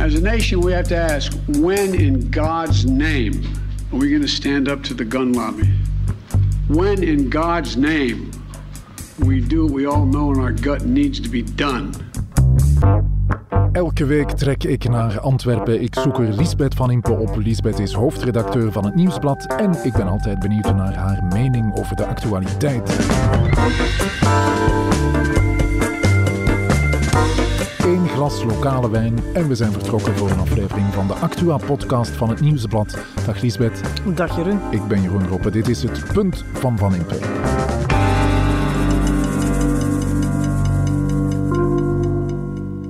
[0.00, 3.34] As a nation, we have to ask when in God's name
[3.92, 5.68] are we going to stand up to the gun lobby?
[6.68, 8.30] When in God's name
[9.18, 11.92] we do what we all know in our gut needs to be done?
[13.72, 15.82] Elke week trek ik naar Antwerpen.
[15.82, 17.36] Ik zoek er Lisbeth van Impe op.
[17.36, 21.96] Lisbeth is hoofdredacteur van het Nieuwsblad en ik ben altijd benieuwd naar haar mening over
[21.96, 22.98] de actualiteit.
[28.20, 32.40] Glas lokale wijn en we zijn vertrokken voor een aflevering van de Actua-podcast van het
[32.40, 32.98] Nieuwsblad.
[33.26, 33.80] Dag Lisbeth.
[34.14, 34.60] Dag Jeroen.
[34.70, 35.50] Ik ben Jeroen Roppe.
[35.50, 37.18] Dit is het punt van Van Impe.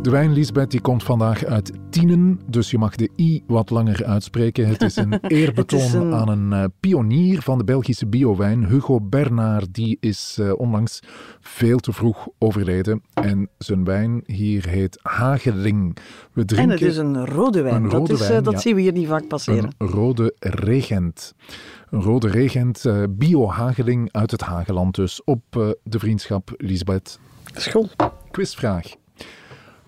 [0.03, 4.69] Wijn Lisbeth die komt vandaag uit Tienen, dus je mag de i wat langer uitspreken.
[4.69, 8.67] Het is een eerbetoon Het is een- aan een eh, pionier van de Belgische biowijn,
[8.67, 9.75] Hugo Bernard.
[9.75, 11.01] Die is eh, onlangs
[11.41, 13.03] veel te vroeg overleden.
[13.15, 15.97] En zijn wijn hier heet Hageling.
[16.33, 17.75] We En drinken het is een rode wijn.
[17.75, 18.59] Een dat rode is, eh, wijn, dat ja.
[18.59, 19.71] zien we hier niet vaak passeren.
[19.79, 21.35] een rode regent.
[21.91, 25.25] Een rode regent, eh, bio-Hageling uit het Hageland dus.
[25.25, 27.19] Op eh, de vriendschap Lisbeth.
[27.55, 27.89] School.
[28.31, 28.99] Quizvraag.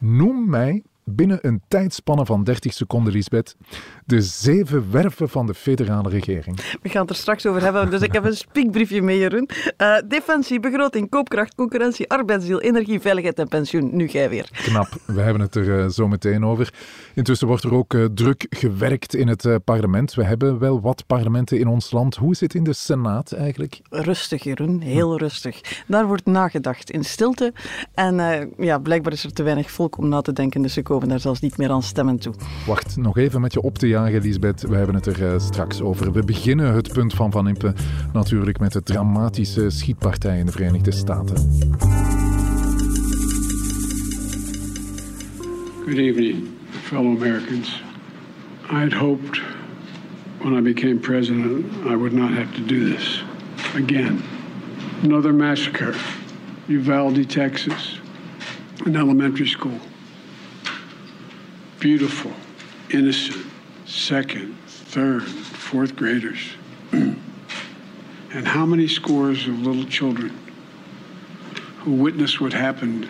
[0.04, 3.56] Noem mij binnen een tijdspanne van 30 seconden, Lisbeth,
[4.06, 6.56] de zeven werven van de federale regering.
[6.82, 9.48] We gaan het er straks over hebben, dus ik heb een spiekbriefje mee, Jeroen.
[9.76, 13.96] Eh, defensie, begroting, koopkracht, concurrentie, arbeidsdeal, energie, veiligheid en pensioen.
[13.96, 14.48] Nu jij weer.
[14.52, 16.74] Knap, we hebben het er eh, zo meteen over.
[17.14, 20.14] Intussen wordt er ook eh, druk gewerkt in het parlement.
[20.14, 22.16] We hebben wel wat parlementen in ons land.
[22.16, 23.80] Hoe is het in de Senaat eigenlijk?
[23.90, 24.80] Rustig, Jeroen.
[24.80, 25.84] Heel rustig.
[25.86, 27.52] Daar wordt nagedacht in stilte.
[27.94, 28.14] En
[28.58, 31.20] ja, blijkbaar is er te weinig volk om na te denken, dus ze komen daar
[31.20, 32.34] zelfs niet meer aan stemmen toe.
[32.66, 34.62] Wacht nog even met je op te jagen, Lisbeth.
[34.62, 36.12] We hebben het er eh, straks over.
[36.12, 37.74] We beginnen het punt van Van Impe
[38.12, 41.36] natuurlijk met de dramatische schietpartij in de Verenigde Staten.
[45.84, 47.82] Good evening, fellow Americans.
[48.70, 49.40] I had hoped
[50.38, 53.24] when I became president I would not have to do this
[53.74, 54.20] again.
[55.02, 55.94] Another massacre,
[56.68, 58.00] Uvalde, Texas,
[58.84, 59.78] an elementary school.
[61.82, 62.30] Beautiful,
[62.90, 63.44] innocent,
[63.86, 66.38] second, third, fourth graders.
[66.92, 67.18] and
[68.30, 70.30] how many scores of little children
[71.78, 73.08] who witness what happened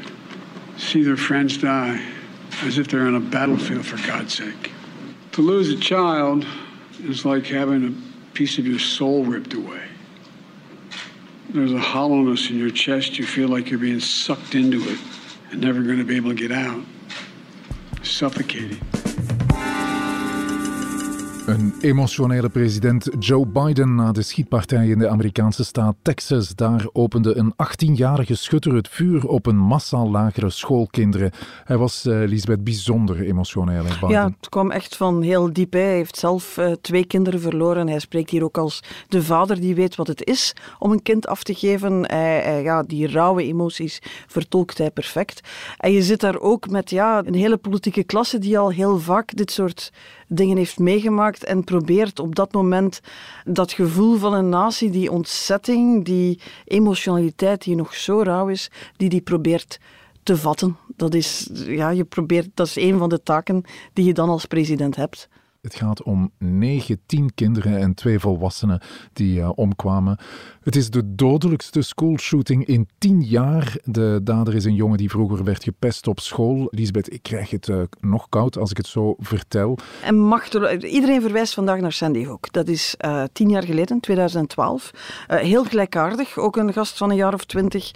[0.79, 2.03] see their friends die
[2.63, 4.73] as if they're on a battlefield, for God's sake.
[5.33, 6.47] To lose a child
[7.05, 9.83] is like having a piece of your soul ripped away.
[11.51, 13.19] There's a hollowness in your chest.
[13.19, 14.99] You feel like you're being sucked into it
[15.51, 16.83] and never going to be able to get out.
[18.03, 19.02] Suffocating.
[21.47, 26.55] Een emotionele president Joe Biden na de schietpartij in de Amerikaanse staat Texas.
[26.55, 31.31] Daar opende een 18-jarige schutter het vuur op een massaal lagere schoolkinderen.
[31.65, 33.83] Hij was, eh Lisbeth, bijzonder emotioneel.
[33.83, 34.09] Biden.
[34.09, 35.73] Ja, het kwam echt van heel diep.
[35.73, 37.89] Hij heeft zelf eh, twee kinderen verloren.
[37.89, 41.27] Hij spreekt hier ook als de vader die weet wat het is om een kind
[41.27, 42.07] af te geven.
[42.07, 45.49] Hij- ja, die rauwe emoties vertolkt hij perfect.
[45.77, 49.37] En je zit daar ook met ja, een hele politieke klasse die al heel vaak
[49.37, 49.93] dit soort
[50.35, 53.01] dingen heeft meegemaakt en probeert op dat moment
[53.45, 59.09] dat gevoel van een natie, die ontzetting, die emotionaliteit die nog zo rauw is, die
[59.09, 59.81] die probeert
[60.23, 60.77] te vatten.
[60.97, 64.47] Dat is, ja, je probeert, dat is een van de taken die je dan als
[64.47, 65.29] president hebt.
[65.63, 68.81] Het gaat om negen, tien kinderen en twee volwassenen
[69.13, 70.19] die eh, omkwamen.
[70.63, 73.77] Het is de dodelijkste schoolshooting in tien jaar.
[73.85, 76.69] De dader is een jongen die vroeger werd gepest op school.
[76.71, 79.79] Lisbeth, ik krijg het eh, nog koud als ik het zo vertel.
[80.03, 82.53] En iedereen verwijst vandaag naar Sandy Hook.
[82.53, 84.91] Dat is eh, tien jaar geleden, 2012.
[85.27, 87.91] Eh, heel gelijkaardig, ook een gast van een jaar of twintig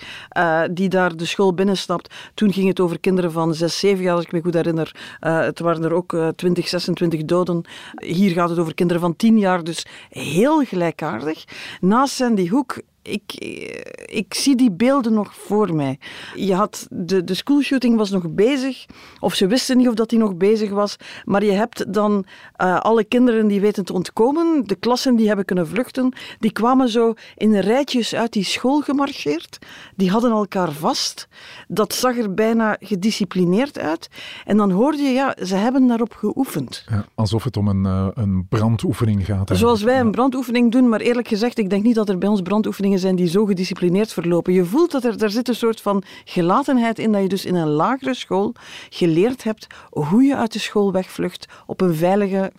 [0.71, 2.15] die daar de school binnenstapt.
[2.35, 5.17] Toen ging het over kinderen van zes, zeven jaar, als ik me goed herinner.
[5.21, 7.65] Het waren er ook 20, 26 doden.
[7.95, 11.45] Hier gaat het over kinderen van tien jaar, dus heel gelijkaardig.
[11.81, 15.99] Na Sandy Hook hoek ik, eh, ik zie die beelden nog voor mij.
[16.35, 18.87] Je had de, de schoolshooting was nog bezig,
[19.21, 22.25] of ze wisten niet of dat die nog bezig was, maar je hebt dan
[22.57, 26.89] eh, alle kinderen die weten te ontkomen, de klassen die hebben kunnen vluchten, die kwamen
[26.89, 29.59] zo in rijtjes uit die school gemarcheerd.
[29.97, 31.29] Die hadden elkaar vast.
[31.69, 34.09] Dat zag er bijna gedisciplineerd uit.
[34.45, 36.85] En dan hoorde je, ja, ze hebben daarop geoefend.
[36.89, 39.51] Ja, alsof het om een, eh, een brandoefening gaat.
[39.53, 42.43] Zoals wij een brandoefening doen, maar eerlijk gezegd, ik denk niet dat er bij ons
[42.43, 44.53] brandoefeningen zijn die zo gedisciplineerd verlopen.
[44.53, 47.55] Je voelt dat er, daar zit een soort van gelatenheid in, dat je dus in
[47.55, 48.55] een lagere school
[48.91, 52.53] geleerd hebt hoe je uit de school wegvlucht op een veilige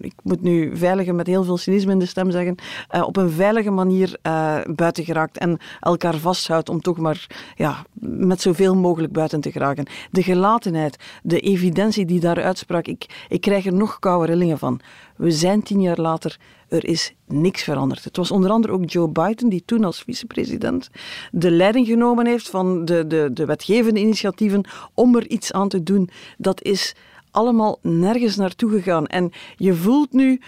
[0.00, 2.54] ik moet nu veilige met heel veel cynisme in de stem zeggen,
[2.94, 7.84] uh, op een veilige manier uh, buiten geraakt en elkaar vasthoudt om toch maar ja,
[8.00, 9.86] met zoveel mogelijk buiten te geraken.
[10.10, 14.80] De gelatenheid, de evidentie die daar uitsprak, ik, ik krijg er nog koude rillingen van.
[15.16, 18.04] We zijn tien jaar later, er is niks veranderd.
[18.04, 20.88] Het was onder andere ook Joe Biden die toen als vicepresident
[21.30, 25.82] de leiding genomen heeft van de, de, de wetgevende initiatieven om er iets aan te
[25.82, 26.10] doen.
[26.36, 26.94] Dat is
[27.30, 29.06] allemaal nergens naartoe gegaan.
[29.06, 30.40] En je voelt nu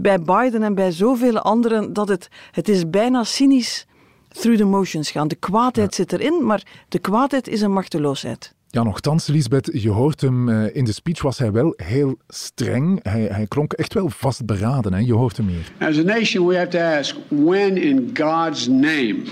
[0.00, 3.86] bij Biden en bij zoveel anderen dat het, het is bijna cynisch
[4.28, 5.28] through the motions gaan.
[5.28, 8.54] De kwaadheid zit erin, maar de kwaadheid is een machteloosheid.
[8.74, 13.00] Ja, nogthans, Lisbeth, je hoort hem uh, in de speech was hij wel heel streng.
[13.02, 14.98] Hij, hij klonk echt wel vastberaden, hè?
[14.98, 15.72] je hoort hem hier.
[15.78, 19.22] As a nation we have to ask, when in God's name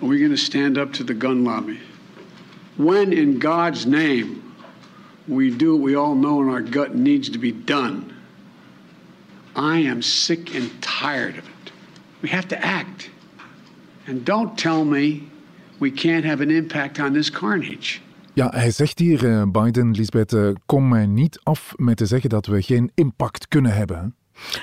[0.00, 1.78] are we going to stand up to the gun lobby?
[2.76, 4.26] When in God's name
[5.24, 8.12] we do what we all know in our gut needs to be done?
[9.56, 11.72] I am sick and tired of it.
[12.20, 13.10] We have to act.
[14.06, 15.30] And don't tell me
[15.82, 18.00] we can't have an impact on this carnage.
[18.34, 22.30] Ja, hij zegt hier, uh, Biden, Lisbeth, uh, kom mij niet af met te zeggen
[22.30, 24.14] dat we geen impact kunnen hebben.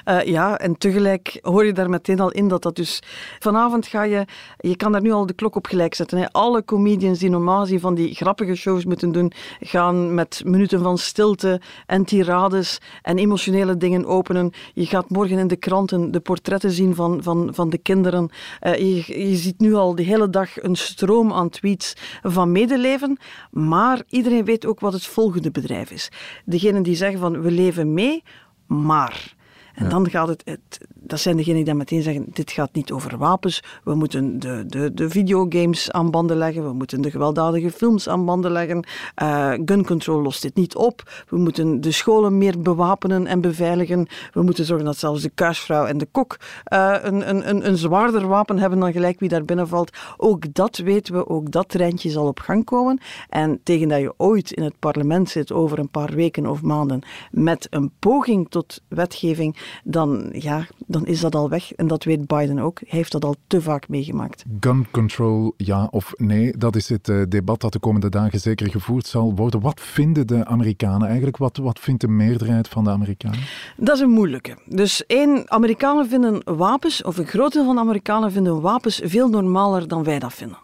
[0.05, 3.01] Uh, ja, en tegelijk hoor je daar meteen al in dat dat dus...
[3.39, 4.25] Vanavond ga je...
[4.57, 6.17] Je kan daar nu al de klok op gelijk zetten.
[6.17, 6.31] Hè.
[6.31, 11.61] Alle comedians die normaal van die grappige shows moeten doen, gaan met minuten van stilte
[11.85, 14.51] en tirades en emotionele dingen openen.
[14.73, 18.29] Je gaat morgen in de kranten de portretten zien van, van, van de kinderen.
[18.61, 23.17] Uh, je, je ziet nu al de hele dag een stroom aan tweets van medeleven.
[23.51, 26.11] Maar iedereen weet ook wat het volgende bedrijf is.
[26.45, 28.23] Degenen die zeggen van we leven mee,
[28.67, 29.37] maar...
[29.79, 32.91] En dan gaat het, het, dat zijn degenen die dan meteen zeggen, dit gaat niet
[32.91, 37.71] over wapens, we moeten de, de, de videogames aan banden leggen, we moeten de gewelddadige
[37.71, 38.87] films aan banden leggen,
[39.23, 44.07] uh, gun control lost dit niet op, we moeten de scholen meer bewapenen en beveiligen,
[44.33, 46.37] we moeten zorgen dat zelfs de kuisvrouw en de kok
[46.73, 49.97] uh, een, een, een, een zwaarder wapen hebben dan gelijk wie daar binnen valt.
[50.17, 52.99] Ook dat weten we, ook dat treintje zal op gang komen.
[53.29, 57.01] En tegen dat je ooit in het parlement zit over een paar weken of maanden
[57.31, 61.73] met een poging tot wetgeving, dan, ja, dan is dat al weg.
[61.73, 62.79] En dat weet Biden ook.
[62.79, 64.43] Hij heeft dat al te vaak meegemaakt.
[64.59, 68.69] Gun control, ja of nee, dat is het uh, debat dat de komende dagen zeker
[68.69, 69.61] gevoerd zal worden.
[69.61, 71.37] Wat vinden de Amerikanen eigenlijk?
[71.37, 73.39] Wat, wat vindt de meerderheid van de Amerikanen?
[73.77, 74.57] Dat is een moeilijke.
[74.65, 79.29] Dus één, Amerikanen vinden wapens, of een groot deel van de Amerikanen vinden wapens veel
[79.29, 80.57] normaler dan wij dat vinden.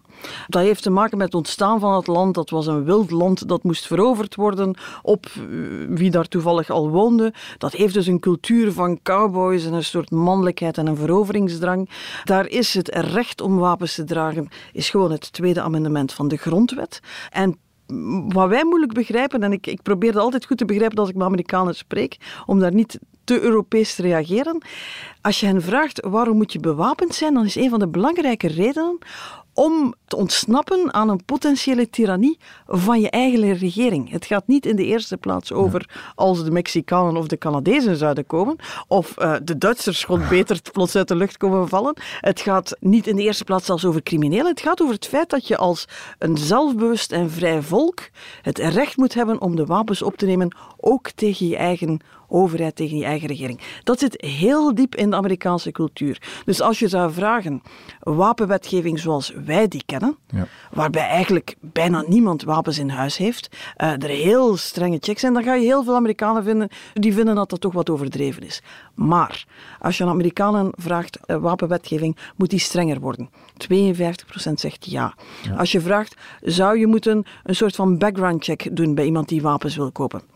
[0.47, 2.33] Dat heeft te maken met het ontstaan van het land.
[2.33, 5.41] Dat was een wild land dat moest veroverd worden op eh,
[5.89, 7.33] wie daar toevallig al woonde.
[7.57, 11.89] Dat heeft dus een cultuur van cowboys en een soort mannelijkheid en een veroveringsdrang.
[12.23, 16.37] Daar is het recht om wapens te dragen, is gewoon het tweede amendement van de
[16.37, 16.99] grondwet.
[17.29, 17.57] En
[18.27, 21.15] wat wij moeilijk begrijpen, en ik, ik probeer dat altijd goed te begrijpen als ik
[21.15, 24.65] met Amerikanen spreek, om daar niet te Europees te reageren.
[25.21, 28.47] Als je hen vraagt waarom moet je bewapend zijn, dan is een van de belangrijke
[28.47, 28.97] redenen
[29.55, 32.37] om te ontsnappen aan een potentiële tirannie
[32.67, 34.11] van je eigen regering.
[34.11, 38.25] Het gaat niet in de eerste plaats over als de Mexicanen of de Canadezen zouden
[38.25, 38.55] komen,
[38.87, 41.97] of uh, de Duitsers gewoon beter plots uit de lucht komen vallen.
[42.19, 44.45] Het gaat niet in de eerste plaats zelfs over criminelen.
[44.45, 45.87] Het gaat over het feit dat je als
[46.19, 47.99] een zelfbewust en vrij volk
[48.41, 52.75] het recht moet hebben om de wapens op te nemen, ook tegen je eigen overheid,
[52.75, 53.61] tegen je eigen regering.
[53.83, 56.21] Dat zit heel diep in de Amerikaanse cultuur.
[56.45, 57.61] Dus als je zou vragen,
[57.99, 60.47] wapenwetgeving zoals wij die kennen, ja.
[60.71, 65.43] waarbij eigenlijk bijna niemand wapens in huis heeft, uh, er heel strenge checks zijn, dan
[65.43, 68.61] ga je heel veel Amerikanen vinden die vinden dat dat toch wat overdreven is.
[68.93, 69.45] Maar
[69.79, 73.29] als je aan Amerikanen vraagt, uh, wapenwetgeving, moet die strenger worden?
[73.57, 75.13] 52% zegt ja.
[75.43, 75.55] ja.
[75.55, 79.41] Als je vraagt, zou je moeten een soort van background check doen bij iemand die
[79.41, 80.34] wapens wil kopen?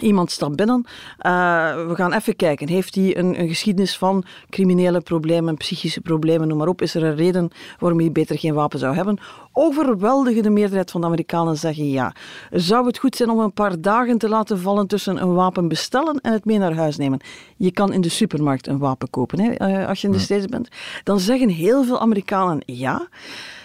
[0.00, 0.84] Iemand stapt binnen.
[0.86, 2.68] Uh, we gaan even kijken.
[2.68, 6.82] Heeft hij een, een, geschiedenis van criminele problemen, psychische problemen, noem maar op?
[6.82, 9.18] Is er een reden waarom hij beter geen wapen zou hebben?
[9.52, 12.14] Overweldigende meerderheid van de Amerikanen zeggen ja.
[12.50, 16.20] Zou het goed zijn om een paar dagen te laten vallen tussen een wapen bestellen
[16.20, 17.20] en het mee naar huis nemen?
[17.56, 20.46] Je kan in de supermarkt een wapen kopen hè, uh, als je in de States
[20.46, 20.68] bent.
[21.04, 23.08] Dan zeggen heel veel Amerikanen ja.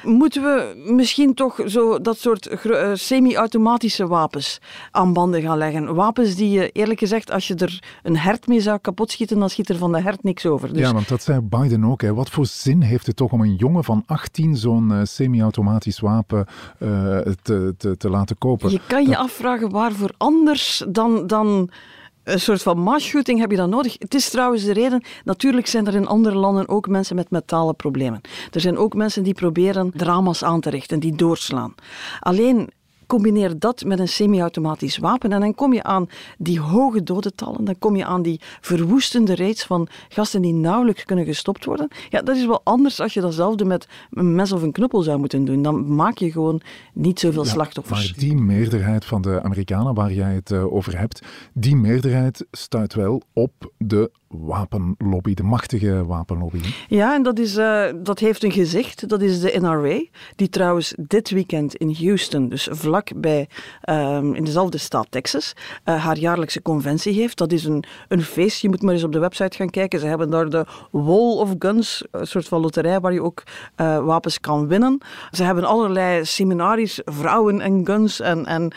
[0.03, 4.59] Moeten we misschien toch zo dat soort uh, semi-automatische wapens
[4.91, 5.95] aan banden gaan leggen?
[5.95, 9.69] Wapens die je, eerlijk gezegd, als je er een hert mee zou kapotschieten, dan schiet
[9.69, 10.73] er van de hert niks over.
[10.73, 10.79] Dus...
[10.79, 12.01] Ja, want dat zei Biden ook.
[12.01, 12.13] Hè.
[12.13, 16.45] Wat voor zin heeft het toch om een jongen van 18 zo'n uh, semi-automatisch wapen
[16.79, 18.71] uh, te, te, te, laten kopen?
[18.71, 21.27] Je kan je afvragen waarvoor anders dan...
[21.27, 21.69] dan
[22.23, 23.95] een soort van mass-shooting heb je dan nodig.
[23.99, 27.73] Het is trouwens de reden, natuurlijk zijn er in andere landen ook mensen met mentale
[27.73, 28.21] problemen.
[28.51, 31.75] Er zijn ook mensen die proberen drama's aan te richten, die doorslaan.
[32.19, 32.69] Alleen
[33.09, 37.77] combineer dat met een semi-automatisch wapen en dan kom je aan die hoge dodentallen, dan
[37.79, 41.87] kom je aan die verwoestende rates van gasten die nauwelijks kunnen gestopt worden.
[42.09, 45.19] Ja, dat is wel anders als je datzelfde met een mes of een knuppel zou
[45.19, 45.61] moeten doen.
[45.61, 46.61] Dan maak je gewoon
[46.93, 48.11] niet zoveel slachtoffers.
[48.11, 51.21] Maar die meerderheid van de Amerikanen waar jij het eh, over hebt,
[51.53, 56.59] die meerderheid stuit wel op de wapenlobby, de machtige wapenlobby.
[56.87, 59.09] Ja, en dat, is, uh, dat heeft een gezicht.
[59.09, 60.03] Dat is de NRA,
[60.35, 63.49] die trouwens dit weekend in Houston, dus vlak bij,
[63.89, 65.53] um, in dezelfde staat Texas,
[65.85, 67.37] uh, haar jaarlijkse conventie heeft.
[67.37, 68.61] Dat is een, een feest.
[68.61, 69.99] Je moet maar eens op de website gaan kijken.
[69.99, 73.43] Ze hebben daar de Wall of Guns, een soort van loterij waar je ook
[73.77, 74.97] uh, wapens kan winnen.
[75.31, 78.73] Ze hebben allerlei seminaries, vrouwen en guns en, en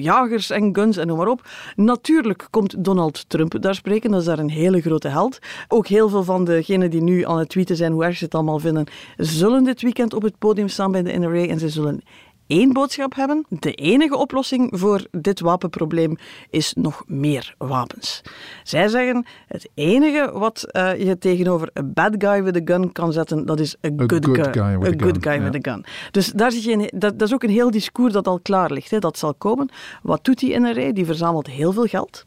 [0.00, 1.48] jagers en guns en noem maar op.
[1.74, 4.10] Natuurlijk komt Donald Trump daar spreken.
[4.10, 5.38] Dat is daar een hele grote held.
[5.68, 8.34] Ook heel veel van degenen die nu aan het tweeten zijn hoe erg ze het
[8.34, 8.86] allemaal vinden,
[9.16, 12.02] zullen dit weekend op het podium staan bij de NRA en ze zullen
[12.46, 13.44] één boodschap hebben.
[13.48, 16.16] De enige oplossing voor dit wapenprobleem
[16.50, 18.22] is nog meer wapens.
[18.62, 23.12] Zij zeggen, het enige wat uh, je tegenover een bad guy with a gun kan
[23.12, 25.84] zetten, dat is a good, good guy, guy, with, a, good guy with a gun.
[26.10, 28.72] Dus daar zit je in, dat, dat, is ook een heel discours dat al klaar
[28.72, 28.90] ligt.
[28.90, 28.98] Hè.
[28.98, 29.68] Dat zal komen.
[30.02, 30.92] Wat doet die NRA?
[30.92, 32.26] Die verzamelt heel veel geld.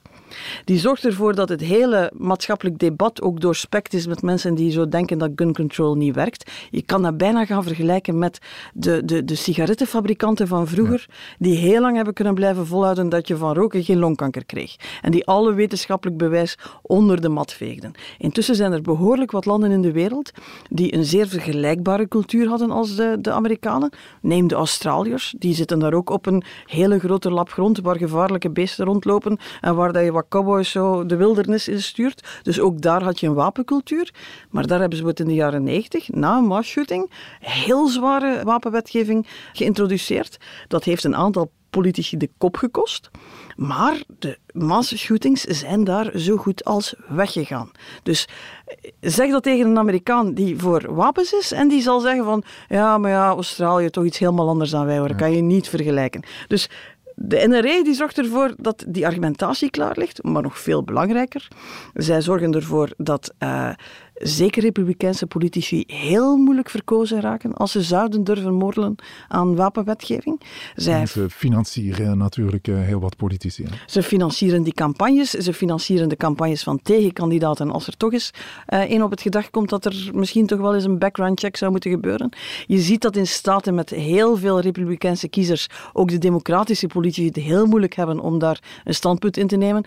[0.65, 4.87] Die zorgt ervoor dat het hele maatschappelijk debat ook doorspekt is met mensen die zo
[4.87, 6.51] denken dat gun control niet werkt.
[6.71, 8.39] Je kan dat bijna gaan vergelijken met
[8.73, 11.05] de, de, de sigarettenfabrikanten van vroeger,
[11.39, 14.75] die heel lang hebben kunnen blijven volhouden dat je van roken geen longkanker kreeg.
[15.01, 17.91] En die alle wetenschappelijk bewijs onder de mat veegden.
[18.17, 20.31] Intussen zijn er behoorlijk wat landen in de wereld
[20.69, 23.89] die een zeer vergelijkbare cultuur hadden als de, de Amerikanen.
[24.21, 28.49] Neem de Australiërs, die zitten daar ook op een hele grote lap grond waar gevaarlijke
[28.49, 32.39] beesten rondlopen en waar dat je wat cowboys zo de wildernis instuurt.
[32.43, 34.13] Dus ook daar had je een wapencultuur.
[34.49, 39.27] Maar daar hebben ze het in de jaren 90, na een masshooting, heel zware wapenwetgeving
[39.53, 40.37] geïntroduceerd.
[40.67, 43.09] Dat heeft een aantal politici de kop gekost.
[43.55, 47.71] Maar de massashootings zijn daar zo goed als weggegaan.
[48.03, 48.27] Dus
[48.65, 52.43] eh, zeg dat tegen een Amerikaan die voor wapens is en die zal zeggen van
[52.67, 55.07] ja, maar ja, Australië toch iets helemaal anders dan wij hoor.
[55.07, 56.23] Dat kan je niet vergelijken.
[56.47, 56.69] Dus
[57.15, 61.47] de NRA die zorgt ervoor dat die argumentatie klaar ligt, maar nog veel belangrijker,
[61.93, 63.69] zij zorgen ervoor dat uh,
[64.15, 68.95] zeker republikeinse politici heel moeilijk verkozen raken als ze zouden durven morrelen
[69.27, 70.41] aan wapenwetgeving.
[70.75, 71.05] Zij...
[71.05, 73.63] Ze financieren natuurlijk eh, heel wat politici.
[73.63, 73.69] Hè?
[73.85, 78.31] Ze financieren die campagnes, ze financieren de campagnes van tegenkandidaten als er toch eens
[78.65, 81.71] één op het gedacht komt dat er misschien toch wel eens een background check zou
[81.71, 82.29] moeten gebeuren.
[82.67, 87.35] Je ziet dat in staten met heel veel republikeinse kiezers ook de democratische politici het
[87.35, 89.83] heel moeilijk hebben om daar een standpunt in te nemen.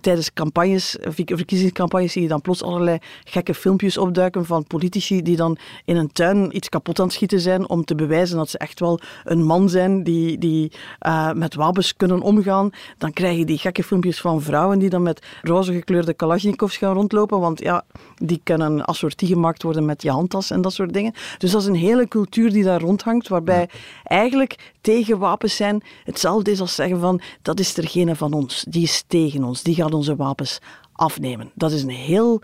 [0.00, 5.56] Tijdens campagnes, verkiezingscampagnes zie je dan plots allerlei gekke filmpjes opduiken van politici die dan
[5.84, 8.80] in een tuin iets kapot aan het schieten zijn om te bewijzen dat ze echt
[8.80, 10.72] wel een man zijn die, die
[11.06, 12.70] uh, met wapens kunnen omgaan.
[12.98, 16.94] Dan krijg je die gekke filmpjes van vrouwen die dan met roze gekleurde Kalashnikovs gaan
[16.94, 17.84] rondlopen, want ja,
[18.16, 21.12] die kunnen assortie gemaakt worden met je handtas en dat soort dingen.
[21.38, 23.68] Dus dat is een hele cultuur die daar rondhangt, waarbij
[24.04, 28.64] eigenlijk tegen wapens zijn hetzelfde is als zeggen van dat is er geen van ons,
[28.68, 30.58] die is tegen ons, die gaat onze wapens
[30.92, 31.50] afnemen.
[31.54, 32.42] Dat is een heel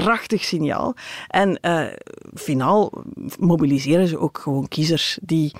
[0.00, 0.94] krachtig signaal.
[1.28, 1.86] En uh,
[2.34, 2.92] finaal
[3.38, 5.52] mobiliseren ze ook gewoon kiezers die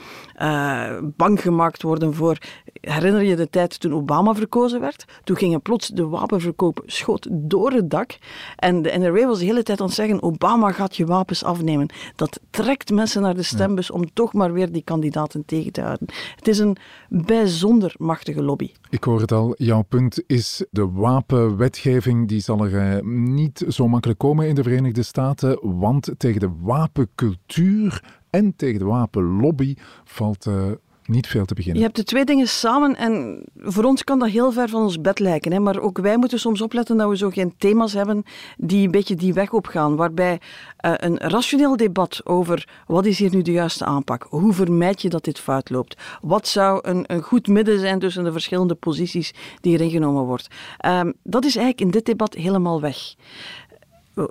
[0.43, 2.39] uh, bang gemaakt worden voor.
[2.81, 5.05] Herinner je de tijd toen Obama verkozen werd?
[5.25, 8.19] Toen gingen plots de wapenverkoop schoot door het dak.
[8.57, 11.91] En de NRA was de hele tijd aan het zeggen: Obama gaat je wapens afnemen.
[12.17, 16.09] Dat trekt mensen naar de stembus om toch maar weer die kandidaten tegen te houden.
[16.37, 16.77] Het is een
[17.09, 18.73] bijzonder machtige lobby.
[18.91, 23.03] Ik hoor het al, jouw punt is de wapenwetgeving, die zal er uh,
[23.35, 29.75] niet zo makkelijk in de Verenigde Staten, want tegen de wapencultuur en tegen de wapenlobby
[30.05, 30.71] valt uh,
[31.07, 31.79] niet veel te beginnen.
[31.79, 35.01] Je hebt de twee dingen samen en voor ons kan dat heel ver van ons
[35.01, 35.53] bed lijken.
[35.53, 35.61] Hè?
[35.61, 38.23] Maar ook wij moeten soms opletten dat we zo geen thema's hebben
[38.57, 39.97] die een beetje die weg opgaan.
[39.97, 40.41] Waarbij
[40.87, 44.27] uh, een rationeel debat over wat is hier nu de juiste aanpak?
[44.29, 45.97] Hoe vermijd je dat dit fout loopt?
[46.21, 50.49] Wat zou een, een goed midden zijn tussen de verschillende posities die erin genomen wordt?
[50.87, 53.15] Um, dat is eigenlijk in dit debat helemaal weg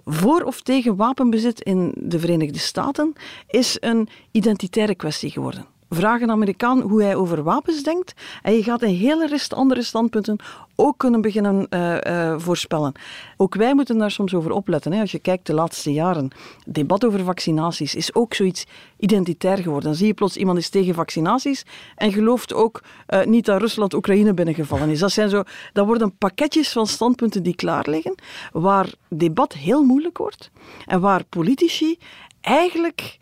[0.06, 3.14] voor of tegen wapenbezit in de Verenigde Staten
[3.48, 5.73] is een identitaire kwestie geworden.
[5.94, 9.82] Vraag een Amerikaan hoe hij over wapens denkt en je gaat een hele rest andere
[9.84, 10.38] standpunten
[10.76, 12.94] ook kunnen beginnen uh, uh, voorspellen.
[13.38, 14.92] Ook wij moeten daar soms over opletten.
[14.94, 15.00] Hè.
[15.00, 16.32] Als je kijkt de laatste jaren,
[16.66, 18.66] debat over vaccinaties is ook zoiets
[18.98, 19.84] identitair geworden.
[19.84, 23.94] Dan zie je plots iemand is tegen vaccinaties en gelooft ook uh, niet dat Rusland
[23.94, 25.00] Oekraïne binnengevallen is.
[25.00, 28.16] Dat, zijn zo, dat worden pakketjes van standpunten die klaar liggen,
[28.52, 30.52] waar debat heel moeilijk wordt
[30.86, 31.98] en waar politici
[32.42, 33.18] eigenlijk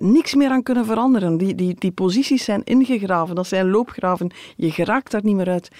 [0.00, 1.36] niks meer aan kunnen veranderen.
[1.36, 4.30] Die, die, die posities zijn ingegraven, dat zijn loopgraven.
[4.56, 5.70] Je geraakt daar niet meer uit.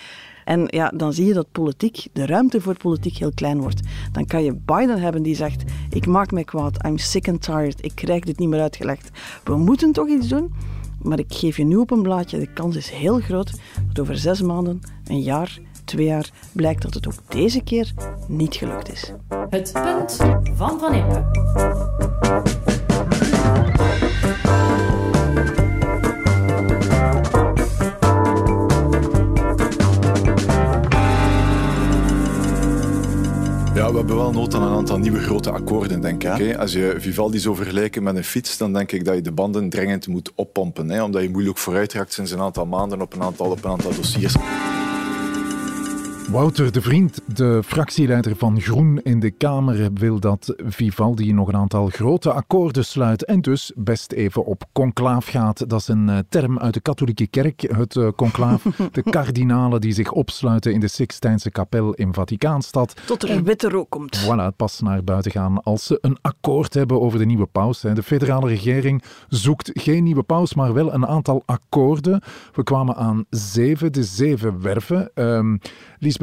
[0.44, 3.80] En ja, dan zie je dat politiek, de ruimte voor politiek heel klein wordt.
[4.12, 7.84] Dan kan je Biden hebben die zegt, ik maak mij kwaad, I'm sick and tired,
[7.84, 9.10] ik krijg dit niet meer uitgelegd.
[9.44, 10.52] We moeten toch iets doen?
[11.02, 13.52] Maar ik geef je nu op een blaadje, de kans is heel groot
[13.88, 17.92] dat over zes maanden, een jaar, twee jaar, blijkt dat het ook deze keer
[18.28, 19.12] niet gelukt is.
[19.50, 20.16] Het punt
[20.56, 22.78] van Van Impe.
[24.30, 24.36] Ja,
[33.90, 36.36] we hebben wel nood aan een aantal nieuwe grote akkoorden, denk ik.
[36.36, 36.58] Hè.
[36.58, 39.68] Als je Vivaldi zou vergelijken met een fiets, dan denk ik dat je de banden
[39.68, 40.90] dringend moet oppompen.
[40.90, 43.70] Hè, omdat je moeilijk vooruit raakt sinds een aantal maanden op een aantal, op een
[43.70, 44.34] aantal dossiers.
[46.30, 51.56] Wouter de Vriend, de fractieleider van Groen in de Kamer, wil dat Vivaldi nog een
[51.56, 55.68] aantal grote akkoorden sluit en dus best even op conclaaf gaat.
[55.68, 58.62] Dat is een eh, term uit de katholieke kerk, het uh, conclaaf.
[58.92, 62.96] De kardinalen die zich opsluiten in de Sixtijnse kapel in Vaticaanstad.
[63.06, 64.24] Tot er witte rook komt.
[64.24, 67.80] Voilà, pas naar buiten gaan als ze een akkoord hebben over de nieuwe paus.
[67.80, 72.22] De federale regering zoekt geen nieuwe paus, maar wel een aantal akkoorden.
[72.52, 75.10] We kwamen aan zeven, de zeven werven.
[75.14, 75.60] Um,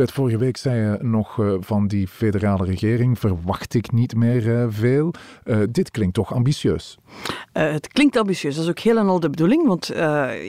[0.05, 4.65] Vorige week zei je nog uh, van die federale regering verwacht ik niet meer uh,
[4.69, 5.13] veel.
[5.45, 6.97] Uh, dit klinkt toch ambitieus?
[7.51, 8.55] Het klinkt ambitieus.
[8.55, 9.93] Dat is ook heel en al de bedoeling, want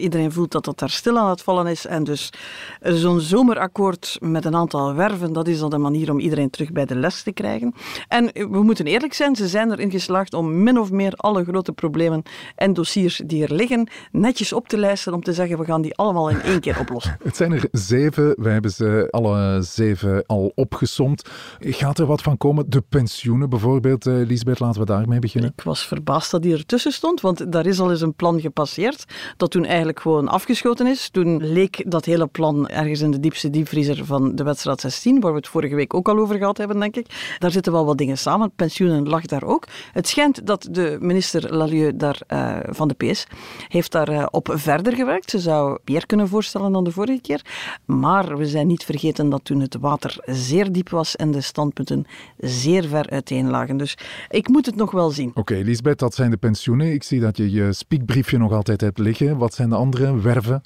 [0.01, 1.87] iedereen voelt dat dat daar stil aan het vallen is.
[1.87, 2.33] En dus
[2.81, 6.85] zo'n zomerakkoord met een aantal werven, dat is dan de manier om iedereen terug bij
[6.85, 7.75] de les te krijgen.
[8.09, 11.73] En we moeten eerlijk zijn, ze zijn erin geslaagd om min of meer alle grote
[11.73, 12.23] problemen
[12.55, 15.95] en dossiers die er liggen, netjes op te lijsten om te zeggen, we gaan die
[15.95, 17.17] allemaal in één keer oplossen.
[17.23, 18.35] het zijn er zeven.
[18.43, 21.29] Wij hebben ze alle zeven al opgesomd.
[21.61, 22.71] Gaat er wat van komen?
[22.71, 25.53] De pensioenen bijvoorbeeld, Lisbeth, laten we daarmee beginnen.
[25.57, 29.05] Ik was verbaasd dat die ertussen stond, want daar is al eens een plan gepasseerd
[29.37, 31.09] dat toen eigenlijk gewoon afgeschoten is.
[31.09, 35.31] Toen leek dat hele plan ergens in de diepste diepvriezer van de wedstrijd 16, waar
[35.31, 37.37] we het vorige week ook al over gehad hebben, denk ik.
[37.39, 38.51] Daar zitten wel wat dingen samen.
[38.57, 39.67] Pensioenen lag daar ook.
[39.93, 43.27] Het schijnt dat de minister Lalieu daar, uh, van de PS
[43.69, 45.31] heeft daar uh, op verder gewerkt.
[45.31, 47.45] Ze zou meer kunnen voorstellen dan de vorige keer.
[47.85, 52.07] Maar we zijn niet vergeten dat toen het water zeer diep was en de standpunten
[52.39, 53.77] zeer ver uiteen lagen.
[53.77, 53.97] Dus
[54.31, 55.29] ik moet het nog wel zien.
[55.29, 56.93] Oké, okay, Lisbeth, dat zijn de pensioenen.
[56.93, 59.39] Ik zie dat je je spiekbriefje nog altijd hebt liggen.
[59.39, 60.63] Wat zijn de andere werven?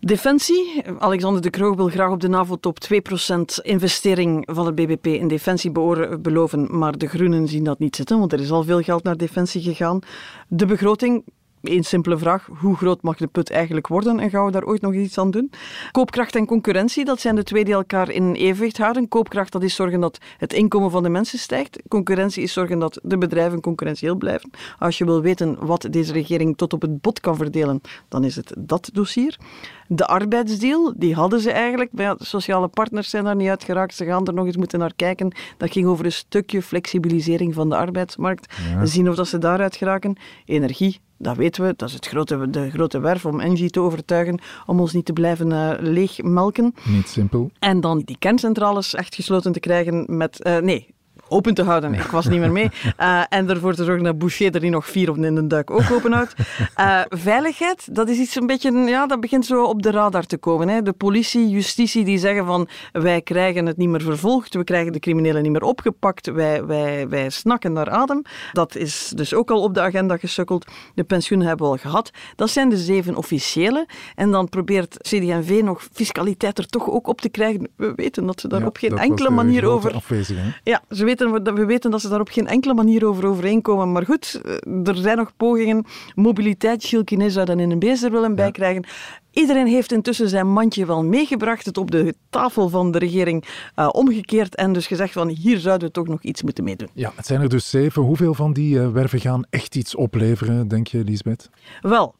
[0.00, 0.82] Defensie.
[0.98, 5.70] Alexander de Kroog wil graag op de NAVO-top 2% investering van het BBP in defensie
[6.20, 9.16] beloven, maar de Groenen zien dat niet zitten, want er is al veel geld naar
[9.16, 9.98] defensie gegaan.
[10.48, 11.24] De begroting
[11.68, 14.80] Eén simpele vraag, hoe groot mag de put eigenlijk worden en gaan we daar ooit
[14.80, 15.50] nog iets aan doen?
[15.92, 19.08] Koopkracht en concurrentie, dat zijn de twee die elkaar in evenwicht houden.
[19.08, 21.82] Koopkracht, dat is zorgen dat het inkomen van de mensen stijgt.
[21.88, 24.50] Concurrentie is zorgen dat de bedrijven concurrentieel blijven.
[24.78, 28.36] Als je wil weten wat deze regering tot op het bot kan verdelen, dan is
[28.36, 29.38] het dat dossier.
[29.88, 31.92] De arbeidsdeal, die hadden ze eigenlijk.
[31.92, 33.94] Maar ja, de sociale partners zijn daar niet uitgeraakt.
[33.94, 35.34] Ze gaan er nog eens moeten naar kijken.
[35.56, 38.54] Dat ging over een stukje flexibilisering van de arbeidsmarkt.
[38.70, 38.86] Ja.
[38.86, 40.16] Zien of dat ze daaruit geraken.
[40.44, 44.38] Energie, dat weten we, dat is het grote, de grote werf om Engie te overtuigen
[44.66, 46.74] om ons niet te blijven uh, leegmelken.
[46.84, 47.50] Niet simpel.
[47.58, 50.40] En dan die kerncentrales echt gesloten te krijgen met...
[50.46, 50.94] Uh, nee,
[51.28, 51.94] open te houden.
[51.94, 52.70] Ik was niet meer mee.
[53.00, 55.70] Uh, en ervoor te zorgen dat Boucher er niet nog vier op in de duik
[55.70, 56.34] ook open houdt.
[56.80, 60.36] Uh, veiligheid, dat is iets een beetje, ja, dat begint zo op de radar te
[60.36, 60.68] komen.
[60.68, 60.82] Hè.
[60.82, 64.98] De politie, justitie, die zeggen van wij krijgen het niet meer vervolgd, we krijgen de
[64.98, 68.22] criminelen niet meer opgepakt, wij, wij, wij snakken naar adem.
[68.52, 70.66] Dat is dus ook al op de agenda gesukkeld.
[70.94, 72.10] De pensioenen hebben we al gehad.
[72.36, 73.86] Dat zijn de zeven officiële.
[74.14, 77.68] En dan probeert CD&V nog fiscaliteit er toch ook op te krijgen.
[77.76, 79.94] We weten dat ze daar ja, op geen enkele manier over...
[79.94, 80.50] Afwezig, hè?
[80.62, 83.92] Ja, ze weten weten, we weten dat ze daar op geen enkele manier over overeenkomen.
[83.92, 85.84] Maar goed, eh, er zijn nog pogingen.
[86.14, 88.84] Mobiliteit, Gilles zou dan in een bezer willen bijkrijgen.
[89.30, 93.44] Iedereen heeft intussen zijn mandje wel meegebracht, het op de tafel van de regering
[93.76, 96.88] uh, omgekeerd en dus gezegd van hier zouden we toch nog iets moeten meedoen.
[96.92, 98.02] Ja, het zijn er dus zeven.
[98.02, 101.50] Hoeveel van die uh, werven gaan echt iets opleveren, denk je, Lisbeth?
[101.80, 102.14] Wel,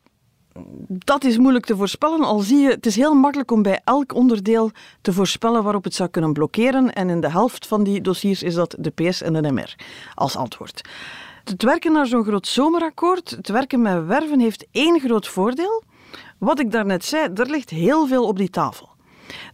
[0.88, 2.20] dat is moeilijk te voorspellen.
[2.20, 5.94] Al zie je, het is heel makkelijk om bij elk onderdeel te voorspellen waarop het
[5.94, 6.92] zou kunnen blokkeren.
[6.92, 9.74] En in de helft van die dossiers is dat de PS en de MR
[10.14, 10.88] als antwoord.
[11.44, 15.82] Het werken naar zo'n groot zomerakkoord, het werken met werven, heeft één groot voordeel.
[16.38, 18.95] Wat ik daarnet zei, er ligt heel veel op die tafel.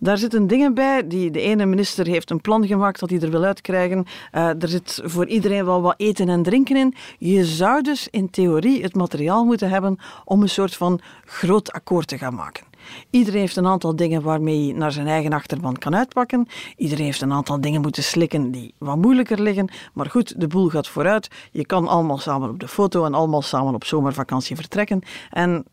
[0.01, 1.07] Daar zitten dingen bij.
[1.07, 4.05] Die, de ene minister heeft een plan gemaakt dat hij er wil uitkrijgen.
[4.33, 6.95] Uh, er zit voor iedereen wel wat eten en drinken in.
[7.19, 12.07] Je zou dus in theorie het materiaal moeten hebben om een soort van groot akkoord
[12.07, 12.65] te gaan maken.
[13.11, 16.47] Iedereen heeft een aantal dingen waarmee hij naar zijn eigen achterban kan uitpakken.
[16.77, 19.69] Iedereen heeft een aantal dingen moeten slikken die wat moeilijker liggen.
[19.93, 21.29] Maar goed, de boel gaat vooruit.
[21.51, 25.03] Je kan allemaal samen op de foto en allemaal samen op zomervakantie vertrekken.
[25.31, 25.65] En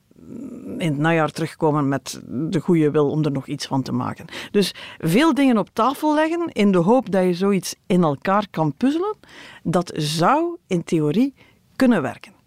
[0.78, 4.26] in het najaar terugkomen met de goede wil om er nog iets van te maken.
[4.52, 8.74] Dus veel dingen op tafel leggen in de hoop dat je zoiets in elkaar kan
[8.74, 9.16] puzzelen,
[9.64, 11.34] dat zou in theorie
[11.76, 12.39] kunnen werken.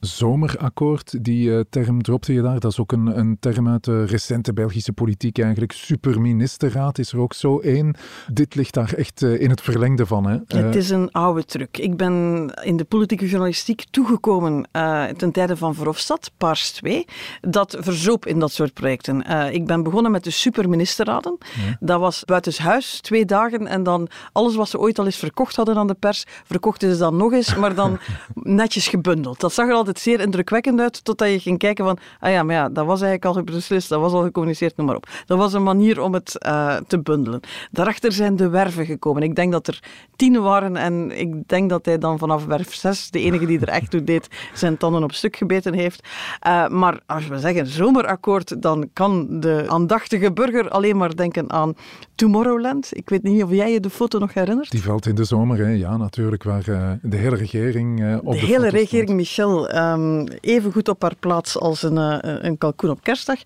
[0.00, 2.60] Zomerakkoord, die uh, term dropte je daar.
[2.60, 5.72] Dat is ook een, een term uit de recente Belgische politiek eigenlijk.
[5.72, 7.96] Superministerraad is er ook zo één.
[8.32, 10.26] Dit ligt daar echt uh, in het verlengde van.
[10.26, 10.38] Hè?
[10.46, 11.78] Het is een oude truc.
[11.78, 12.14] Ik ben
[12.62, 14.68] in de politieke journalistiek toegekomen
[15.16, 17.04] ten tijde van Verhofstadt, Paars 2.
[17.40, 19.52] Dat verzoop in dat soort projecten.
[19.52, 21.38] ik ben begonnen met de superministerraden.
[21.38, 21.76] Ja.
[21.80, 23.66] Dat was buitenshuis, twee dagen.
[23.66, 26.98] En dan alles wat ze ooit al eens verkocht hadden aan de pers, verkochten ze
[26.98, 27.98] dan nog eens, maar dan
[28.34, 29.40] netjes gebundeld.
[29.40, 32.54] Dat zag er altijd zeer indrukwekkend uit, totdat je ging kijken van, ah ja, maar
[32.54, 35.08] ja, dat was eigenlijk al beslist, dat was al gecommuniceerd, noem maar op.
[35.26, 37.40] Dat was een manier om het uh, te bundelen.
[37.70, 39.22] Daarachter zijn de werven gekomen.
[39.22, 39.82] Ik denk dat er
[40.16, 43.68] tien waren en ik denk dat hij dan vanaf werf zes, de enige die er
[43.68, 46.08] echt toe deed, zijn tanden op stuk gebeten heeft.
[46.46, 51.74] Uh, maar als we zeggen zomerakkoord, dan kan de aandachtige burger alleen maar denken aan
[52.18, 52.88] Tomorrowland.
[52.90, 54.70] Ik weet niet of jij je de foto nog herinnert.
[54.70, 55.70] Die valt in de zomer, hè?
[55.70, 59.10] ja natuurlijk, waar uh, de hele regering op de, de hele regering.
[59.10, 63.38] Michel, um, even goed op haar plaats als een, uh, een kalkoen op kerstdag.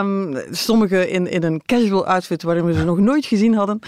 [0.00, 3.78] Um, sommigen in, in een casual outfit waarin we ze nog nooit gezien hadden.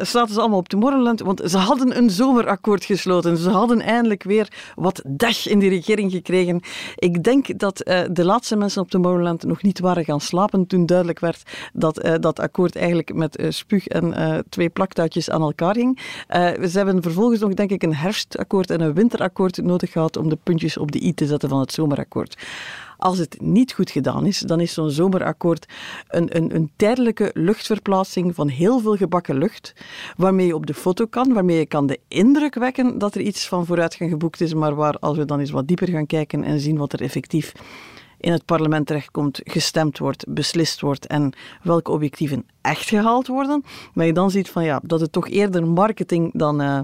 [0.00, 3.36] Zaten ze allemaal op Tomorrowland, want ze hadden een zomerakkoord gesloten.
[3.36, 6.60] Ze hadden eindelijk weer wat dash in die regering gekregen.
[6.96, 7.76] Ik denk dat
[8.12, 12.40] de laatste mensen op Tomorrowland nog niet waren gaan slapen toen duidelijk werd dat dat
[12.40, 15.98] akkoord eigenlijk met en twee plaktuitjes aan elkaar hing.
[16.68, 20.38] ze hebben vervolgens nog, denk ik, een herfstakkoord en een winterakkoord nodig gehad om de
[20.42, 22.36] puntjes op de i te zetten van het zomerakkoord.
[23.02, 25.66] Als het niet goed gedaan is, dan is zo'n zomerakkoord
[26.08, 29.74] een, een, een, tijdelijke luchtverplaatsing van heel veel gebakken lucht,
[30.16, 33.48] waarmee je op de foto kan, waarmee je kan de indruk wekken dat er iets
[33.48, 36.60] van vooruitgang geboekt is, maar waar, als we dan eens wat dieper gaan kijken en
[36.60, 37.52] zien wat er effectief
[38.22, 41.32] in het parlement terechtkomt, gestemd wordt, beslist wordt en
[41.62, 45.66] welke objectieven echt gehaald worden, maar je dan ziet van ja, dat het toch eerder
[45.66, 46.62] marketing dan...
[46.62, 46.80] Uh,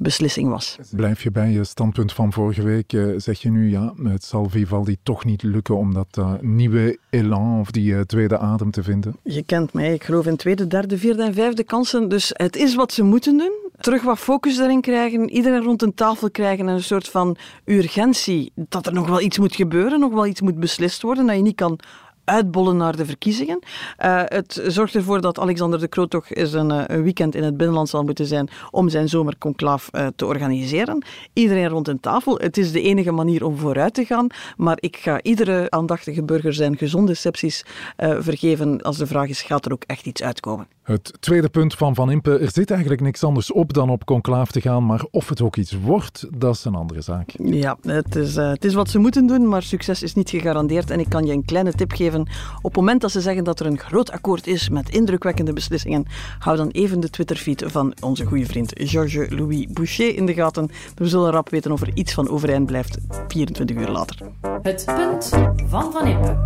[0.00, 0.78] beslissing was.
[0.90, 2.92] Blijf je bij je standpunt van vorige week?
[2.92, 6.98] Uh, zeg je nu, ja, het zal Vivaldi toch niet lukken om dat uh, nieuwe
[7.10, 9.16] elan of die uh, tweede adem te vinden?
[9.22, 12.08] Je kent mij, ik geloof in tweede, derde, vierde en vijfde kansen.
[12.08, 13.69] Dus het is wat ze moeten doen.
[13.80, 18.52] Terug wat focus daarin krijgen, iedereen rond een tafel krijgen en een soort van urgentie
[18.54, 21.42] dat er nog wel iets moet gebeuren, nog wel iets moet beslist worden, dat je
[21.42, 21.78] niet kan
[22.24, 23.58] uitbollen naar de verkiezingen.
[24.04, 27.56] Uh, het zorgt ervoor dat Alexander de Croo toch eens een, een, weekend in het
[27.56, 31.04] binnenland zal moeten zijn om zijn zomerconclaaf uh, te organiseren.
[31.32, 32.38] Iedereen rond een tafel.
[32.38, 36.54] Het is de enige manier om vooruit te gaan, maar ik ga iedere aandachtige burger
[36.54, 37.64] zijn gezonde sepsis
[37.96, 40.68] vergeven als de vraag is, gaat er ook echt iets uitkomen?
[40.90, 44.50] Het tweede punt van Van Impe, er zit eigenlijk niks anders op dan op conclaaf
[44.50, 47.30] te gaan, maar of het ook iets wordt, dat is een andere zaak.
[47.42, 51.00] Ja, het is, het is wat ze moeten doen, maar succes is niet gegarandeerd en
[51.00, 52.20] ik kan je een kleine tip geven
[52.56, 56.04] op het moment dat ze zeggen dat er een groot akkoord is met indrukwekkende beslissingen,
[56.38, 60.70] hou dan even de Twitterfeed van onze goede vriend Georges-Louis Boucher in de gaten.
[60.94, 62.98] We zullen rap weten of er iets van overeind blijft
[63.28, 64.16] 24 uur later.
[64.62, 65.28] Het punt
[65.68, 66.38] van Van Impe.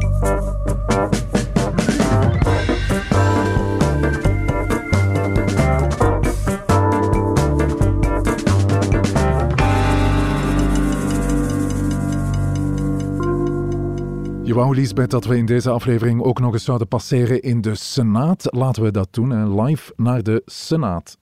[14.45, 17.75] Je wou, Lisbeth, dat we in deze aflevering ook nog eens zouden passeren in de
[17.75, 18.47] Senaat.
[18.51, 19.63] Laten we dat doen, hè.
[19.63, 21.19] live naar de Senaat.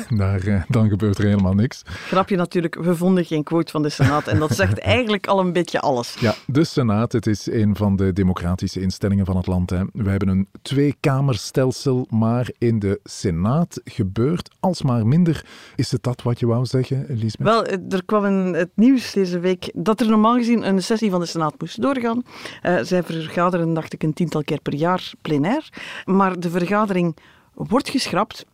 [0.16, 1.82] Daar, eh, dan gebeurt er helemaal niks.
[1.86, 5.52] Grapje natuurlijk, we vonden geen quote van de Senaat en dat zegt eigenlijk al een
[5.52, 6.16] beetje alles.
[6.20, 9.70] Ja, de Senaat, het is een van de democratische instellingen van het land.
[9.70, 9.82] Hè.
[9.92, 15.44] We hebben een tweekamerstelsel, maar in de Senaat gebeurt alsmaar minder.
[15.76, 17.46] Is het dat wat je wou zeggen, Lisbeth?
[17.46, 18.24] Wel, er kwam
[18.54, 22.22] het nieuws deze week dat er normaal gezien een sessie van de Senaat moest doorgaan.
[22.62, 25.68] Uh, zij vergaderen, dacht ik, een tiental keer per jaar plenair.
[26.04, 27.16] Maar de vergadering
[27.54, 28.44] wordt geschrapt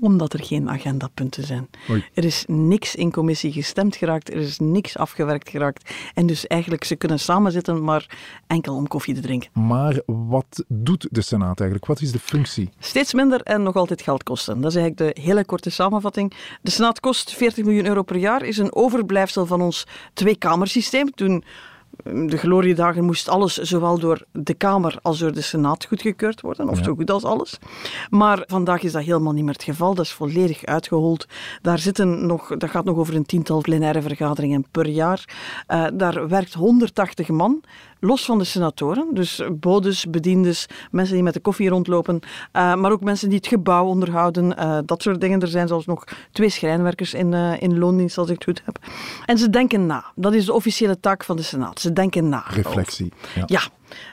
[0.00, 1.68] omdat er geen agendapunten zijn.
[2.14, 5.94] Er is niks in commissie gestemd geraakt, er is niks afgewerkt geraakt.
[6.14, 9.50] En dus eigenlijk, ze kunnen samen zitten, maar enkel om koffie te drinken.
[9.52, 11.86] Maar wat doet de Senaat eigenlijk?
[11.86, 12.70] Wat is de functie?
[12.78, 14.60] Steeds minder en nog altijd geld kosten.
[14.60, 16.32] Dat is eigenlijk de hele korte samenvatting.
[16.62, 21.14] De Senaat kost 40 miljoen euro per jaar, is een overblijfsel van ons tweekamersysteem.
[21.14, 21.44] Toen
[22.04, 26.78] de gloriedagen moest alles zowel door de Kamer als door de Senaat goedgekeurd worden, of
[26.78, 26.84] Ja.
[26.84, 27.58] zo goed als alles.
[28.10, 29.94] Maar vandaag is dat helemaal niet meer het geval.
[29.94, 31.26] Dat is volledig uitgehold.
[31.62, 35.24] Daar zitten nog, dat gaat nog over een tiental plenaire vergaderingen per jaar.
[35.66, 37.62] Eh, daar werkt 180 man,
[38.06, 39.08] los van de senatoren.
[39.12, 42.20] Dus bodes, bediendes, mensen die met de koffie rondlopen,
[42.52, 45.40] eh, maar ook mensen die het gebouw onderhouden, eh, dat soort dingen.
[45.40, 48.78] Er zijn zelfs nog twee schrijnwerkers in, eh, in loondienst, als ik het goed heb.
[49.26, 50.04] En ze denken na.
[50.14, 51.80] Dat is de officiële taak van de Senaat.
[51.80, 52.44] Ze denken na.
[52.48, 53.12] Reflectie.
[53.34, 53.44] Ja.
[53.46, 53.60] Ja.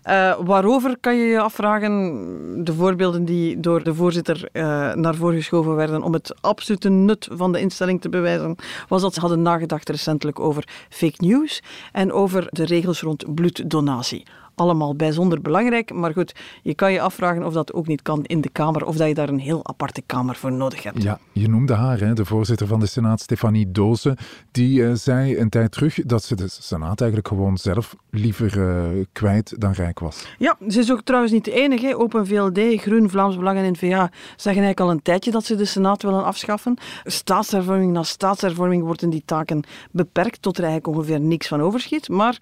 [0.01, 2.63] Eh, waarover kan je je afvragen?
[2.63, 7.27] De voorbeelden die door de voorzitter eh, naar voren geschoven werden om het absolute nut
[7.31, 8.55] van de instelling te bewijzen,
[8.87, 14.25] was dat ze hadden nagedacht recentelijk over fake news en over de regels rond bloeddonatie.
[14.55, 18.41] Allemaal bijzonder belangrijk, maar goed, je kan je afvragen of dat ook niet kan in
[18.41, 21.03] de Kamer, of dat je daar een heel aparte Kamer voor nodig hebt.
[21.03, 24.17] Ja, je noemde haar, hè, de voorzitter van de Senaat, Stefanie Doze.
[24.51, 29.05] Die eh, zei een tijd terug dat ze de Senaat eigenlijk gewoon zelf liever eh,
[29.11, 30.25] kwijt dan rijk was.
[30.37, 31.85] Ja, ze is ook trouwens niet de enige.
[31.85, 31.97] hè.
[31.97, 35.65] Open VLD, Groen, Vlaams Belang en N-VA zeggen eigenlijk al een tijdje dat ze de
[35.65, 36.77] Senaat willen afschaffen.
[37.03, 42.09] Staatshervorming na staatshervorming worden die taken beperkt tot er eigenlijk ongeveer niks van overschiet.
[42.09, 42.37] Maar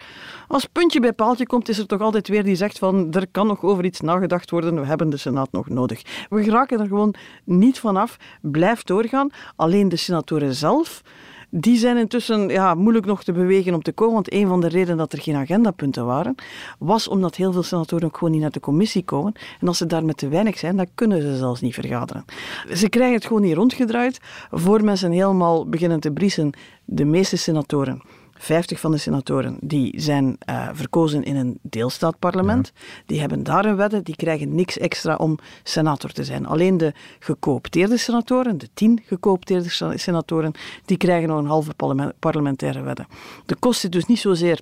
[0.48, 3.48] als puntje bij paaltje komt, is er toch altijd weer die zegt van er kan
[3.48, 6.02] nog over iets nagedacht worden, we hebben de Senaat nog nodig.
[6.30, 8.18] We geraken er gewoon niet vanaf.
[8.42, 9.30] Blijf doorgaan.
[9.56, 11.02] Alleen de senatoren zelf
[11.52, 14.68] die zijn intussen ja, moeilijk nog te bewegen om te komen, want een van de
[14.68, 16.36] redenen dat er geen agendapunten waren,
[16.80, 19.34] was omdat heel veel senatoren gewoon niet naar de commissie komen.
[19.60, 22.26] En als ze daar met te weinig zijn, dan kunnen ze zelfs niet vergaderen.
[22.74, 24.20] Ze krijgen het gewoon niet rondgedraaid.
[24.52, 26.52] Voor mensen helemaal beginnen te briesen,
[26.86, 28.02] de meeste senatoren
[28.42, 32.72] 50 van de senatoren die zijn eh, verkozen in een deelstaatparlement.
[33.06, 36.46] Die hebben daar een wedde, die krijgen niks extra om senator te zijn.
[36.46, 40.52] Alleen de gecoopteerde senatoren, de tien gecoopteerde sen- senatoren,
[40.86, 43.06] die krijgen nog een halve parlement- parlementaire wedde.
[43.46, 44.60] De kost zit dus niet zozeer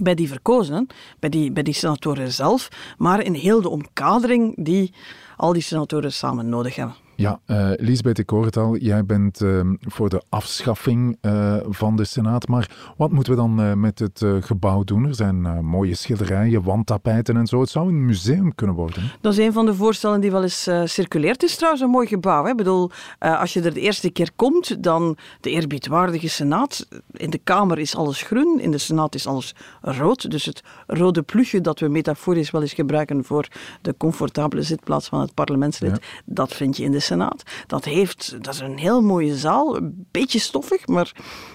[0.00, 0.86] bij die verkozenen,
[1.18, 4.92] bij die, bij die senatoren zelf, maar in heel de omkadering die
[5.36, 7.05] al die senatoren samen nodig hebben.
[7.16, 8.76] Ja, eh Lisbeth, ik hoor het al.
[8.76, 12.48] Jij bent ehm, voor de afschaffing eh, van de Senaat.
[12.48, 15.06] Maar wat moeten we dan eh, met het gebouw doen?
[15.06, 17.60] Er zijn mooie schilderijen, wandtapijten en zo.
[17.60, 19.02] Het zou een museum kunnen worden.
[19.20, 21.40] Dat is een van de voorstellen die wel eens circuleert.
[21.40, 22.44] Het is trouwens een mooi gebouw.
[22.44, 22.50] Hè?
[22.50, 26.88] Ik bedoel, als je er de eerste keer komt, dan de eerbiedwaardige Senaat.
[27.10, 30.30] In de Kamer is alles groen, in de Senaat is alles rood.
[30.30, 33.48] Dus het rode ploegje dat we metaforisch wel eens gebruiken voor
[33.82, 37.42] de comfortabele zitplaats van het parlementslid, dat vind je in de Senaat.
[37.66, 41.12] Dat, heeft, dat is een heel mooie zaal, een beetje stoffig, maar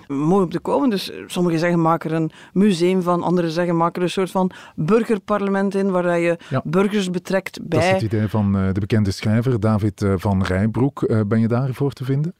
[0.07, 0.89] mooi om te komen.
[0.89, 4.51] Dus sommigen zeggen maak er een museum van, anderen zeggen maak er een soort van
[4.75, 6.61] burgerparlement in, waar je Ja.
[6.65, 7.79] burgers betrekt bij...
[7.79, 11.03] Dat is het idee van eh, de bekende schrijver David eh, van Rijbroek.
[11.03, 12.33] Eh, ben je daarvoor te vinden?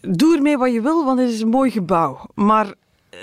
[0.00, 2.26] Doe ermee wat je wil, want het is een mooi gebouw.
[2.34, 2.74] Maar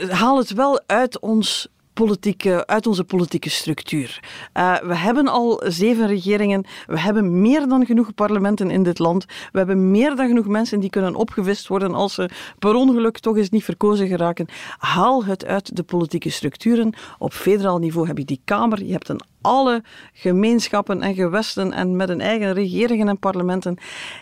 [0.10, 4.19] haal het wel uit ons politieke, uit onze politieke structuur.
[4.53, 6.65] Eh, we hebben al zeven regeringen.
[6.86, 9.25] We hebben meer dan genoeg parlementen in dit land.
[9.51, 12.29] We hebben meer dan genoeg mensen die kunnen opgevist worden als ze
[12.60, 14.47] per ongeluk toch eens niet verkozen geraken.
[14.77, 16.93] Haal het uit de politieke structuren.
[17.17, 18.84] Op federaal niveau heb je die Kamer.
[18.84, 23.77] Je hebt een alle gemeenschappen en gewesten en met een eigen regeringen en parlementen.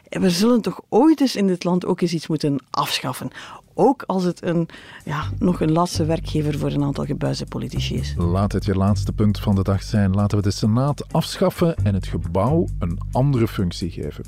[0.10, 3.30] We zullen toch ooit eens in dit land ook eens iets moeten afschaffen.
[3.74, 4.70] Ook als het een,
[5.06, 8.14] ja, nog een laatste werkgever voor een aantal gebuizen politici is.
[8.18, 10.14] Laat het je laatste punt van de dag zijn.
[10.14, 14.24] Laten we de Senaat afschaffen en het gebouw een andere functie geven.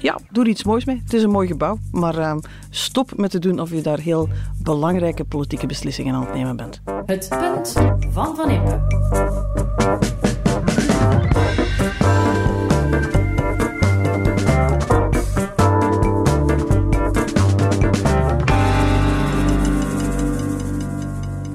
[0.00, 1.00] Ja, doe er iets moois mee.
[1.04, 1.78] Het is een mooi gebouw.
[1.92, 2.38] Maar ehm,
[2.70, 4.28] stop met te doen of je daar heel
[4.62, 6.80] belangrijke politieke beslissingen aan het nemen bent.
[7.06, 7.72] Het punt
[8.10, 10.17] van Van Impe.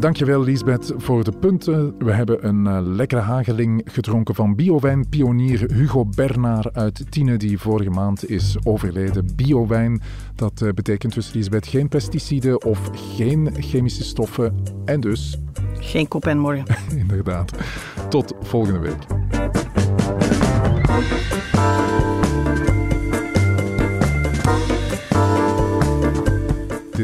[0.03, 1.95] Dankjewel Lisbeth voor de punten.
[1.97, 7.59] We hebben een eh, lekkere hageling gedronken van biowijn pionier Hugo Bernard uit Tiene die
[7.59, 9.35] vorige maand is overleden.
[9.35, 10.01] Biowijn,
[10.35, 15.39] dat eh, betekent dus Lisbeth geen pesticiden of geen chemische stoffen en dus
[15.79, 16.65] Geen kop en morgen.
[16.97, 17.51] inderdaad
[18.09, 19.32] tot volgende week.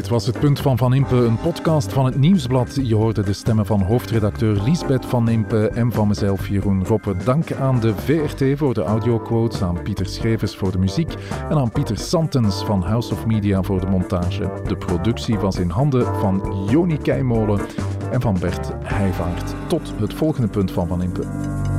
[0.00, 2.78] Dit was het punt van Van Impe, een podcast van het Nieuwsblad.
[2.82, 7.16] Je hoorde de stemmen van hoofdredacteur Liesbeth Van Impe en van mezelf Jeroen Roppe.
[7.24, 11.14] Dank aan de VRT voor de audioquotes, aan Pieter Schrevers voor de muziek
[11.50, 14.52] en aan Pieter Santens van House of Media voor de montage.
[14.66, 17.60] De productie was in handen van Joni Keimolen
[18.10, 19.54] en van Bert Heijvaart.
[19.66, 21.69] Tot het volgende punt van Van Impe.